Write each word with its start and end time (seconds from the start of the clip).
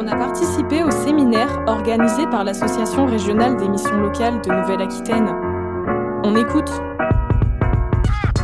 On 0.00 0.06
a 0.06 0.14
participé 0.14 0.84
au 0.84 0.92
séminaire 0.92 1.64
organisé 1.66 2.24
par 2.28 2.44
l'Association 2.44 3.06
régionale 3.06 3.56
des 3.56 3.68
missions 3.68 3.96
locales 3.96 4.40
de 4.42 4.52
Nouvelle-Aquitaine. 4.52 5.26
On 6.22 6.36
écoute 6.36 6.70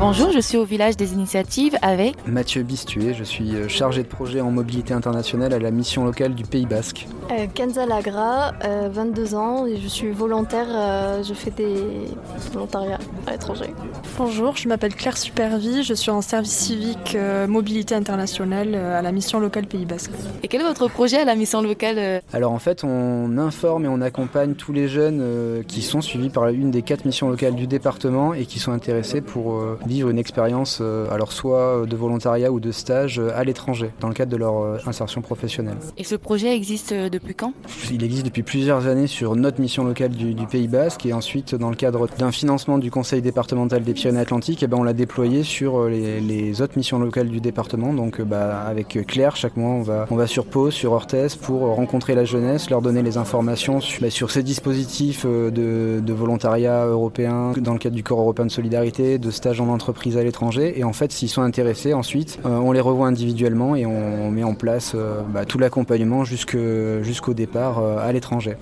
Bonjour, 0.00 0.32
je 0.32 0.38
suis 0.38 0.56
au 0.56 0.64
village 0.64 0.96
des 0.96 1.12
initiatives 1.12 1.76
avec 1.82 2.14
Mathieu 2.26 2.62
Bistué, 2.62 3.12
je 3.12 3.22
suis 3.22 3.54
euh, 3.54 3.68
chargé 3.68 4.02
de 4.02 4.08
projet 4.08 4.40
en 4.40 4.50
mobilité 4.50 4.94
internationale 4.94 5.52
à 5.52 5.58
la 5.58 5.70
mission 5.70 6.06
locale 6.06 6.34
du 6.34 6.44
Pays 6.44 6.64
Basque. 6.64 7.06
Euh, 7.30 7.46
Kenza 7.54 7.84
Lagra, 7.84 8.54
22 8.90 9.34
euh, 9.34 9.36
ans 9.36 9.66
et 9.66 9.76
je 9.76 9.86
suis 9.86 10.10
volontaire, 10.10 11.22
je 11.22 11.34
fais 11.34 11.50
des 11.50 11.76
volontariats 12.50 12.98
à 13.26 13.32
l'étranger. 13.32 13.66
Bonjour, 14.16 14.56
je 14.56 14.68
m'appelle 14.68 14.94
Claire 14.94 15.18
Supervie, 15.18 15.82
je 15.82 15.92
suis 15.92 16.10
en 16.10 16.22
service 16.22 16.50
civique 16.50 17.14
mobilité 17.46 17.94
internationale 17.94 18.74
à 18.74 19.02
la 19.02 19.12
mission 19.12 19.38
locale 19.38 19.66
Pays 19.66 19.84
Basque. 19.84 20.12
Et 20.42 20.48
quel 20.48 20.62
est 20.62 20.64
votre 20.64 20.88
projet 20.88 21.18
à 21.18 21.26
la 21.26 21.34
mission 21.34 21.60
locale 21.60 22.22
Alors 22.32 22.52
en 22.52 22.58
fait, 22.58 22.84
on 22.84 23.36
informe 23.36 23.84
et 23.84 23.88
on 23.88 24.00
accompagne 24.00 24.54
tous 24.54 24.72
les 24.72 24.88
jeunes 24.88 25.62
qui 25.68 25.82
sont 25.82 26.00
suivis 26.00 26.30
par 26.30 26.48
une 26.48 26.70
des 26.70 26.80
quatre 26.80 27.04
missions 27.04 27.28
locales 27.28 27.54
du 27.54 27.66
département 27.66 28.32
et 28.32 28.46
qui 28.46 28.58
sont 28.58 28.72
intéressés 28.72 29.20
pour 29.20 29.62
vivre 29.90 30.08
une 30.08 30.18
expérience, 30.18 30.78
euh, 30.80 31.10
alors 31.10 31.32
soit 31.32 31.84
de 31.84 31.96
volontariat 31.96 32.52
ou 32.52 32.60
de 32.60 32.70
stage 32.70 33.18
euh, 33.18 33.30
à 33.34 33.42
l'étranger, 33.42 33.90
dans 34.00 34.08
le 34.08 34.14
cadre 34.14 34.30
de 34.30 34.36
leur 34.36 34.62
euh, 34.62 34.78
insertion 34.86 35.20
professionnelle. 35.20 35.76
Et 35.98 36.04
ce 36.04 36.14
projet 36.14 36.54
existe 36.54 36.94
depuis 36.94 37.34
quand? 37.34 37.52
Il 37.90 38.04
existe 38.04 38.24
depuis 38.24 38.44
plusieurs 38.44 38.86
années 38.86 39.08
sur 39.08 39.34
notre 39.34 39.60
mission 39.60 39.84
locale 39.84 40.10
du, 40.10 40.34
Pays 40.50 40.68
Basque 40.68 41.06
et 41.06 41.12
ensuite 41.12 41.54
dans 41.54 41.70
le 41.70 41.76
cadre 41.76 42.08
d'un 42.18 42.32
financement 42.32 42.78
du 42.78 42.90
Conseil 42.90 43.20
départemental 43.20 43.82
des 43.82 43.92
Pyrénées-Atlantiques, 43.92 44.62
eh 44.62 44.66
ben, 44.66 44.78
on 44.78 44.82
l'a 44.82 44.94
déployé 44.94 45.42
sur 45.42 45.86
les, 45.86 46.62
autres 46.62 46.76
missions 46.76 46.98
locales 46.98 47.28
du 47.28 47.40
département. 47.40 47.92
Donc 47.92 48.20
bah, 48.22 48.62
avec 48.66 48.98
Claire, 49.06 49.36
chaque 49.36 49.56
mois 49.56 49.70
on 49.70 49.82
va, 49.82 50.06
on 50.10 50.16
va 50.16 50.26
sur 50.26 50.46
Pau, 50.46 50.70
sur 50.70 50.92
Orthez 50.92 51.28
pour 51.40 51.60
rencontrer 51.74 52.14
la 52.14 52.24
jeunesse, 52.24 52.70
leur 52.70 52.80
donner 52.80 53.02
les 53.02 53.16
informations 53.16 53.80
sur, 53.80 54.00
bah, 54.00 54.10
sur 54.10 54.30
ces 54.30 54.42
dispositifs 54.42 55.26
de, 55.26 56.00
de 56.00 56.12
volontariat 56.12 56.86
européen 56.86 57.52
dans 57.58 57.72
le 57.72 57.78
cadre 57.78 57.96
du 57.96 58.02
corps 58.02 58.20
européen 58.20 58.46
de 58.46 58.50
solidarité, 58.50 59.18
de 59.18 59.30
stage 59.30 59.60
en 59.60 59.68
entreprise 59.80 60.18
à 60.18 60.22
l'étranger. 60.22 60.78
Et 60.78 60.84
en 60.84 60.92
fait, 60.92 61.10
s'ils 61.10 61.30
sont 61.30 61.40
intéressés, 61.40 61.94
ensuite, 61.94 62.38
euh, 62.44 62.50
on 62.50 62.72
les 62.72 62.80
revoit 62.80 63.06
individuellement 63.06 63.74
et 63.74 63.86
on, 63.86 64.30
met 64.30 64.44
en 64.44 64.54
place 64.54 64.92
euh, 64.94 65.22
bah, 65.22 65.46
tout 65.46 65.58
l'accompagnement 65.58 66.24
jusqu'au 66.24 67.34
départ 67.34 67.78
euh, 67.78 67.96
à 67.98 68.12
l'étranger. 68.12 68.56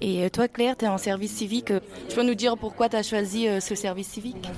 Et 0.00 0.28
toi, 0.30 0.48
Claire, 0.48 0.76
tu 0.76 0.84
es 0.84 0.88
en 0.88 0.98
service 0.98 1.32
civique. 1.32 1.72
Tu 2.08 2.16
peux 2.16 2.24
nous 2.24 2.34
dire 2.34 2.58
pourquoi 2.58 2.88
tu 2.88 2.96
as 2.96 3.02
choisi 3.02 3.46
ce 3.60 3.74
service 3.74 4.08
civique? 4.08 4.50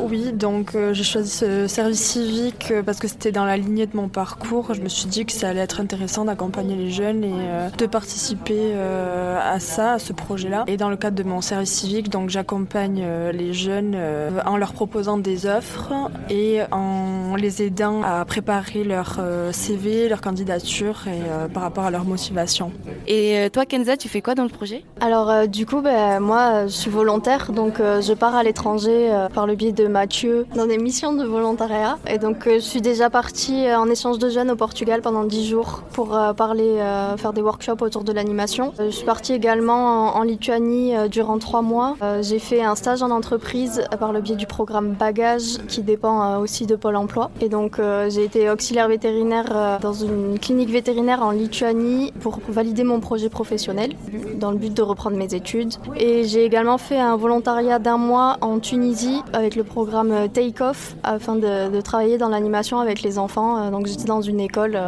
Oui, 0.00 0.32
donc 0.32 0.76
j'ai 0.92 1.04
choisi 1.04 1.30
ce 1.30 1.68
service 1.68 2.00
civique 2.00 2.72
parce 2.84 2.98
que 2.98 3.06
c'était 3.06 3.30
dans 3.30 3.44
la 3.44 3.56
lignée 3.56 3.86
de 3.86 3.96
mon 3.96 4.08
parcours. 4.08 4.74
Je 4.74 4.80
me 4.80 4.88
suis 4.88 5.06
dit 5.06 5.26
que 5.26 5.32
ça 5.32 5.50
allait 5.50 5.60
être 5.60 5.80
intéressant 5.80 6.24
d'accompagner 6.24 6.74
les 6.74 6.90
jeunes 6.90 7.22
et 7.22 7.34
de 7.78 7.86
participer 7.86 8.74
à 8.74 9.60
ça, 9.60 9.92
à 9.92 9.98
ce 10.00 10.12
projet-là. 10.12 10.64
Et 10.66 10.76
dans 10.76 10.90
le 10.90 10.96
cadre 10.96 11.16
de 11.16 11.28
mon 11.28 11.40
service 11.40 11.70
civique, 11.70 12.08
donc 12.08 12.30
j'accompagne 12.30 13.06
les 13.32 13.52
jeunes 13.52 13.96
en 14.44 14.56
leur 14.56 14.72
proposant 14.72 15.18
des 15.18 15.46
offres 15.50 15.92
et 16.28 16.60
en 16.72 17.36
les 17.36 17.62
aidant 17.62 18.02
à 18.02 18.24
préparer 18.24 18.84
leur 18.84 19.16
euh, 19.18 19.52
CV, 19.52 20.08
leur 20.08 20.20
candidature 20.20 21.06
et 21.06 21.20
euh, 21.28 21.48
par 21.48 21.62
rapport 21.62 21.84
à 21.84 21.90
leur 21.90 22.04
motivation. 22.04 22.72
Et 23.06 23.38
euh, 23.38 23.48
toi, 23.48 23.66
Kenza, 23.66 23.96
tu 23.96 24.08
fais 24.08 24.20
quoi 24.20 24.34
dans 24.34 24.44
le 24.44 24.48
projet? 24.48 24.84
Alors, 25.00 25.48
du 25.48 25.66
coup, 25.66 25.80
ben, 25.80 26.20
moi, 26.20 26.66
je 26.66 26.72
suis 26.72 26.90
volontaire, 26.90 27.52
donc 27.52 27.78
je 27.78 28.12
pars 28.12 28.34
à 28.34 28.42
l'étranger 28.42 29.10
par 29.32 29.46
le 29.46 29.54
biais 29.54 29.72
de 29.72 29.86
Mathieu 29.86 30.46
dans 30.54 30.66
des 30.66 30.78
missions 30.78 31.12
de 31.12 31.24
volontariat. 31.24 31.98
Et 32.06 32.18
donc, 32.18 32.44
je 32.46 32.58
suis 32.58 32.80
déjà 32.80 33.10
partie 33.10 33.72
en 33.72 33.88
échange 33.88 34.18
de 34.18 34.28
jeunes 34.28 34.50
au 34.50 34.56
Portugal 34.56 35.00
pendant 35.00 35.24
10 35.24 35.48
jours 35.48 35.82
pour 35.92 36.18
parler, 36.36 36.76
faire 37.16 37.32
des 37.32 37.40
workshops 37.40 37.80
autour 37.80 38.04
de 38.04 38.12
l'animation. 38.12 38.72
Je 38.78 38.90
suis 38.90 39.06
partie 39.06 39.32
également 39.32 40.16
en, 40.16 40.22
Lituanie 40.22 40.92
durant 41.10 41.38
3 41.38 41.62
mois. 41.62 41.96
J'ai 42.20 42.38
fait 42.38 42.62
un 42.62 42.74
stage 42.74 43.02
en 43.02 43.10
entreprise 43.10 43.84
par 43.98 44.12
le 44.12 44.20
biais 44.20 44.36
du 44.36 44.46
programme 44.46 44.92
Bagage 44.92 45.39
qui 45.68 45.82
dépend 45.82 46.38
aussi 46.38 46.66
de 46.66 46.76
Pôle 46.76 46.96
emploi. 46.96 47.30
Et 47.40 47.48
donc, 47.48 47.80
j'ai 48.08 48.24
été 48.24 48.50
auxiliaire 48.50 48.88
vétérinaire 48.88 49.78
dans 49.80 49.92
une 49.92 50.38
clinique 50.38 50.70
vétérinaire 50.70 51.22
en 51.22 51.30
Lituanie 51.30 52.12
pour 52.20 52.38
valider 52.48 52.84
mon 52.84 53.00
projet 53.00 53.28
professionnel 53.28 53.92
dans 54.34 54.50
le 54.50 54.56
but 54.56 54.74
de 54.74 54.82
reprendre 54.82 55.16
mes 55.16 55.34
études. 55.34 55.74
Et 55.96 56.24
j'ai 56.24 56.44
également 56.44 56.78
fait 56.78 56.98
un 56.98 57.16
volontariat 57.16 57.78
d'un 57.78 57.96
mois 57.96 58.38
en 58.40 58.58
Tunisie 58.58 59.22
avec 59.32 59.56
le 59.56 59.64
programme 59.64 60.28
Take 60.32 60.62
Off 60.62 60.94
afin 61.02 61.36
de, 61.36 61.80
travailler 61.80 62.18
dans 62.18 62.28
l'animation 62.28 62.78
avec 62.78 63.02
les 63.02 63.18
enfants. 63.18 63.70
Donc 63.70 63.86
j'étais 63.86 64.04
dans 64.04 64.20
une 64.22 64.40
école 64.40 64.78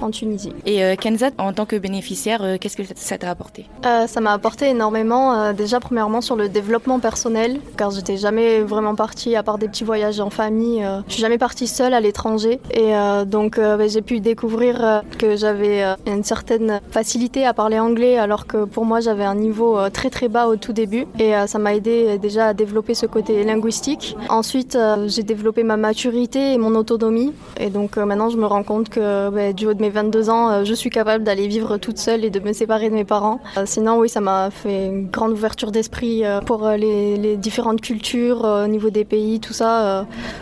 en 0.00 0.10
Tunisie. 0.10 0.52
Et 0.66 0.96
Kenza, 0.96 1.30
en 1.38 1.52
tant 1.52 1.66
que 1.66 1.76
bénéficiaire, 1.76 2.58
qu'est-ce 2.60 2.76
que 2.76 2.82
ça 2.94 3.18
t'a 3.18 3.30
apporté? 3.30 3.66
Ça 3.82 4.20
m'a 4.20 4.32
apporté 4.32 4.68
énormément. 4.68 5.52
déjà, 5.52 5.80
premièrement, 5.80 6.20
sur 6.20 6.36
le 6.36 6.48
développement 6.48 7.00
personnel, 7.00 7.60
car 7.76 7.90
j'étais 7.90 8.16
jamais 8.16 8.60
vraiment 8.60 8.94
partie, 8.94 9.36
à 9.36 9.42
part 9.42 9.58
des 9.58 9.68
petits 9.68 9.84
voyages 9.88 10.20
en 10.20 10.30
famille, 10.30 10.86
je 11.08 11.12
suis 11.14 11.22
jamais 11.22 11.38
partie 11.38 11.66
seule 11.66 11.94
à 11.94 12.00
l'étranger. 12.00 12.60
Et 12.72 12.92
donc, 13.26 13.58
bah, 13.58 13.88
j'ai 13.88 14.02
pu 14.02 14.20
découvrir 14.20 15.02
que 15.18 15.36
j'avais 15.36 15.82
une 16.06 16.24
certaine 16.24 16.80
facilité 16.90 17.46
à 17.46 17.54
parler 17.54 17.78
anglais, 17.78 18.18
alors 18.18 18.46
que 18.46 18.64
pour 18.64 18.84
moi 18.84 19.00
j'avais 19.00 19.24
un 19.24 19.34
niveau 19.34 19.78
euh, 19.78 19.90
très 19.90 20.10
très 20.10 20.28
bas 20.28 20.46
au 20.48 20.56
tout 20.56 20.72
début. 20.72 21.06
Et 21.18 21.34
euh, 21.34 21.46
ça 21.46 21.58
m'a 21.58 21.74
aidé 21.74 22.06
euh, 22.08 22.18
déjà 22.18 22.48
à 22.48 22.54
développer 22.54 22.94
ce 22.94 23.06
côté 23.06 23.44
linguistique. 23.44 24.16
Ensuite, 24.28 24.78
j'ai 25.06 25.22
développé 25.22 25.62
ma 25.62 25.76
maturité 25.76 26.52
et 26.52 26.58
mon 26.58 26.74
autonomie. 26.74 27.32
Et 27.58 27.70
donc 27.70 27.96
maintenant, 27.96 28.28
je 28.30 28.36
me 28.36 28.46
rends 28.46 28.62
compte 28.62 28.88
que 28.88 29.30
bah, 29.30 29.52
du 29.52 29.66
haut 29.66 29.74
de 29.74 29.80
mes 29.80 29.90
22 29.90 30.30
ans, 30.30 30.64
je 30.64 30.74
suis 30.74 30.90
capable 30.90 31.24
d'aller 31.24 31.48
vivre 31.48 31.76
toute 31.78 31.98
seule 31.98 32.24
et 32.24 32.30
de 32.30 32.40
me 32.40 32.52
séparer 32.52 32.90
de 32.90 32.94
mes 32.94 33.04
parents. 33.04 33.40
Sinon, 33.64 33.98
oui, 33.98 34.08
ça 34.08 34.20
m'a 34.20 34.50
fait 34.50 34.86
une 34.86 35.06
grande 35.06 35.32
ouverture 35.32 35.70
d'esprit 35.70 36.22
pour 36.46 36.68
les, 36.68 37.36
différentes 37.36 37.80
cultures 37.80 38.44
au 38.44 38.66
niveau 38.66 38.90
des 38.90 39.04
pays, 39.04 39.40
tout 39.40 39.52
ça. 39.52 39.77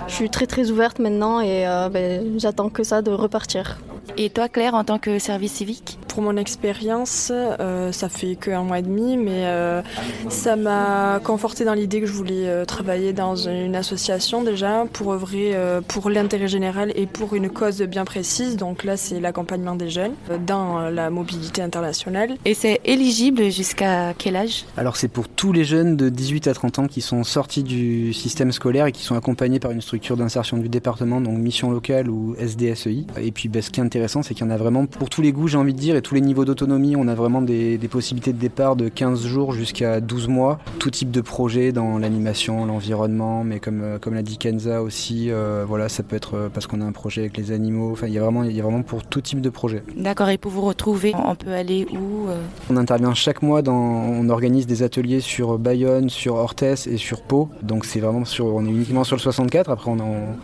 Je 0.09 0.13
suis 0.13 0.31
très 0.31 0.47
très 0.47 0.71
ouverte 0.71 0.99
maintenant 0.99 1.41
et 1.41 1.65
bah, 1.65 1.99
j'attends 2.37 2.69
que 2.69 2.83
ça 2.85 3.03
de 3.03 3.11
repartir. 3.11 3.79
Et 4.17 4.31
toi, 4.31 4.49
Claire, 4.49 4.75
en 4.75 4.85
tant 4.85 4.99
que 4.99 5.19
service 5.19 5.53
civique? 5.53 5.99
Pour 6.17 6.25
mon 6.25 6.39
expérience, 6.39 7.31
euh, 7.31 7.93
ça 7.93 8.09
fait 8.09 8.37
qu'un 8.37 8.63
mois 8.63 8.79
et 8.79 8.83
demi, 8.83 9.19
mais 9.19 9.45
euh, 9.45 9.83
ça 10.31 10.57
m'a 10.57 11.21
conforté 11.23 11.67
dans 11.67 11.75
l'idée 11.75 12.01
que 12.01 12.07
je 12.07 12.13
voulais 12.13 12.49
euh, 12.49 12.65
travailler 12.65 13.13
dans 13.13 13.37
une 13.37 13.77
association 13.77 14.43
déjà 14.43 14.87
pour 14.95 15.13
œuvrer 15.13 15.55
pour 15.89 16.09
l'intérêt 16.09 16.49
général 16.49 16.91
et 16.97 17.05
pour 17.05 17.35
une 17.35 17.51
cause 17.51 17.83
bien 17.83 18.07
précise. 18.07 18.57
Donc 18.57 18.83
là, 18.83 18.97
c'est 18.97 19.21
l'accompagnement 19.21 19.75
des 19.75 19.91
jeunes 19.91 20.15
dans 20.47 20.89
la 20.89 21.11
mobilité 21.11 21.61
internationale. 21.61 22.37
Et 22.47 22.55
c'est 22.55 22.81
éligible 22.87 23.51
jusqu'à 23.51 24.15
quel 24.17 24.37
âge? 24.37 24.65
Alors 24.79 24.97
c'est 24.97 25.09
pour 25.09 25.29
tous 25.29 25.53
les 25.53 25.65
jeunes 25.65 25.99
de 25.99 26.09
18 26.09 26.47
à 26.47 26.55
30 26.55 26.79
ans 26.79 26.87
qui 26.87 27.03
sont 27.03 27.25
sortis 27.25 27.63
du 27.63 28.15
système 28.15 28.53
scolaire 28.53 28.87
et 28.87 28.93
qui 28.93 29.03
sont 29.03 29.17
accompagnés 29.17 29.61
par 29.61 29.71
une 29.71 29.83
structure 29.83 30.17
d'insertion 30.17 30.57
du 30.57 30.71
département, 30.71 31.21
donc 31.21 31.37
mission 31.37 31.71
locale 31.71 32.09
ou 32.09 32.35
SDSEI. 32.39 33.05
Et 33.21 33.33
puis 33.33 33.51
ben, 33.51 33.61
ce 33.61 33.69
qui 33.69 33.81
est 33.81 33.85
intéressant, 33.85 34.23
c'est 34.23 34.33
qu'il 34.33 34.47
y 34.47 34.49
en 34.49 34.51
a 34.51 34.57
vraiment 34.57 34.87
pour 34.87 35.11
tous 35.11 35.21
les 35.21 35.33
goûts, 35.33 35.49
j'ai 35.49 35.59
envie 35.59 35.75
de 35.75 35.79
dire, 35.79 35.95
et 35.95 36.06
tous 36.07 36.15
les 36.15 36.21
niveaux 36.21 36.45
d'autonomie. 36.45 36.95
On 36.95 37.09
a 37.09 37.17
vraiment 37.17 37.43
des, 37.43 37.79
possibilités 37.91 38.33
de 38.33 38.39
départ 38.39 38.77
de 38.77 38.89
15 38.89 39.27
jours 39.27 39.53
jusqu'à 39.53 40.01
12 40.01 40.29
mois. 40.29 40.61
Tout 40.79 40.91
type 40.91 41.11
de 41.11 41.21
projet 41.21 41.73
dans 41.73 41.99
l'animation, 41.99 42.65
l'environnement, 42.65 43.43
mais 43.43 43.59
comme, 43.59 43.81
euh, 43.83 43.99
comme 43.99 44.15
l'a 44.15 44.23
dit 44.23 44.39
Kenza 44.39 44.83
aussi, 44.83 45.31
euh, 45.31 45.65
voilà, 45.67 45.89
ça 45.89 46.05
peut 46.05 46.15
être 46.15 46.35
euh, 46.35 46.49
parce 46.53 46.69
qu'on 46.69 46.81
a 46.81 46.85
un 46.85 46.93
projet 46.93 47.23
avec 47.23 47.37
les 47.37 47.51
animaux. 47.51 47.91
Enfin, 47.91 48.07
il 48.07 48.13
y 48.13 48.19
a 48.19 48.21
vraiment, 48.21 48.45
il 48.45 48.53
y 48.53 48.61
a 48.61 48.63
vraiment 48.63 48.83
pour 48.83 49.03
tout 49.03 49.21
type 49.21 49.41
de 49.41 49.51
projet. 49.51 49.83
D'accord. 49.97 50.29
Et 50.29 50.39
pour 50.39 50.53
vous 50.53 50.61
retrouver, 50.61 51.13
on 51.17 51.35
peut 51.35 51.53
aller 51.53 51.89
où 51.93 52.27
On 52.71 52.77
intervient 52.77 53.13
chaque 53.15 53.43
mois 53.43 53.63
dans, 53.63 53.75
on 53.75 54.29
organise 54.29 54.69
des 54.69 54.85
ateliers 54.85 55.21
sur 55.21 55.59
Bayonne, 55.59 56.09
sur 56.09 56.37
Orthès 56.37 56.87
et 56.87 56.99
sur 56.99 57.23
Pau. 57.23 57.49
Donc 57.63 57.85
c'est 57.85 58.01
vraiment 58.01 58.25
sur, 58.25 58.47
on 58.47 58.65
est 58.65 58.71
uniquement 58.71 59.03
sur 59.03 59.17
le 59.17 59.23
64. 59.23 59.71
Après, 59.71 59.91
on, 59.91 59.99
on 59.99 60.37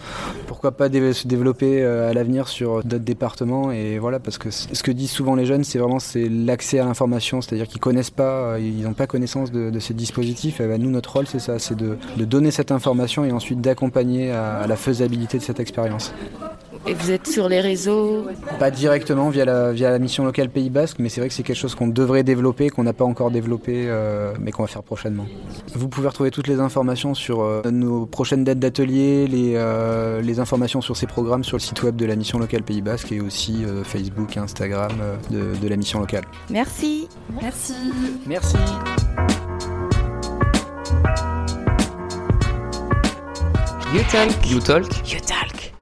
pourquoi 0.53 0.73
pas 0.73 0.89
se 0.91 1.27
développer 1.27 1.83
à 1.83 2.13
l'avenir 2.13 2.47
sur 2.47 2.85
d'autres 2.85 3.05
départements 3.05 3.73
et 3.73 3.99
voilà, 3.99 4.21
parce 4.21 4.39
que 4.39 4.51
ce 4.51 4.83
que 4.83 4.91
disent 4.91 5.11
souvent 5.11 5.35
les 5.35 5.47
jeunes, 5.47 5.65
c'est 5.65 5.79
vraiment 5.79 5.99
c'est 5.99 6.29
l'accès 6.29 6.79
à 6.79 6.85
l'information, 6.85 7.41
c'est-à-dire 7.41 7.67
qu'ils 7.67 7.81
connaissent 7.81 8.11
pas, 8.11 8.55
euh, 8.55 8.61
ils 8.61 8.83
n'ont 8.83 8.95
pas 8.95 9.07
connaissance 9.07 9.51
de, 9.51 9.79
ces 9.79 9.95
dispositifs. 9.95 10.61
Et 10.61 10.67
ben, 10.67 10.81
nous, 10.81 10.91
notre 10.91 11.13
rôle, 11.13 11.27
c'est 11.27 11.39
ça, 11.39 11.59
c'est 11.59 11.77
de, 11.77 11.97
donner 12.25 12.51
cette 12.51 12.71
information 12.71 13.25
et 13.25 13.33
ensuite 13.33 13.61
d'accompagner 13.61 14.31
à 14.31 14.67
la 14.67 14.77
faisabilité 14.77 15.39
de 15.39 15.43
cette 15.43 15.61
expérience. 15.61 16.13
Et 16.87 16.95
vous 16.95 17.11
êtes 17.13 17.29
sur 17.29 17.49
les 17.49 17.61
réseaux 17.61 18.27
Pas 18.59 18.71
directement 18.71 19.31
via 19.31 19.45
la, 19.45 19.73
via 19.73 19.91
la 19.91 19.99
mission 20.01 20.25
locale 20.25 20.49
Pays 20.49 20.69
Basque, 20.71 20.97
mais 20.99 21.09
c'est 21.09 21.21
vrai 21.21 21.29
que 21.29 21.35
c'est 21.35 21.45
quelque 21.45 21.57
chose 21.57 21.75
qu'on 21.77 21.87
devrait 21.87 22.25
développer, 22.25 22.71
qu'on 22.71 22.83
n'a 22.83 22.93
pas 22.93 23.05
encore 23.05 23.31
développé, 23.31 23.85
euh, 23.87 24.33
mais 24.41 24.51
qu'on 24.51 24.63
va 24.63 24.69
faire 24.69 24.83
prochainement. 24.83 25.27
Vous 25.75 25.89
pouvez 25.89 26.09
retrouver 26.09 26.33
toutes 26.33 26.49
les 26.49 26.59
informations 26.59 27.15
sur 27.15 27.43
euh, 27.43 27.63
nos 27.71 28.07
prochaines 28.07 28.43
dates 28.43 28.59
d'atelier, 28.59 29.29
les, 29.29 29.55
euh, 29.55 30.21
les 30.23 30.41
informations 30.41 30.81
sur 30.81 30.97
ces 30.97 31.07
programmes 31.07 31.45
sur 31.45 31.57
le 31.57 31.63
site 31.63 31.83
web 31.85 31.95
de 31.95 32.05
la 32.05 32.17
mission 32.17 32.39
locale 32.41 32.65
Pays 32.65 32.83
Basque 32.83 33.13
et 33.13 33.21
aussi 33.21 33.65
Facebook 33.85 34.37
et 34.37 34.41
Instagram 34.41 34.93
de, 35.31 35.55
de 35.61 35.69
la 35.69 35.77
mission 35.77 36.01
locale. 36.01 36.25
Merci. 36.51 37.09
Merci. 37.41 37.75
Merci. 38.27 38.57
You 43.95 44.03
talk. 44.11 44.51
You 44.51 44.61
talk. 44.61 45.13
You 45.13 45.21
talk. 45.21 45.42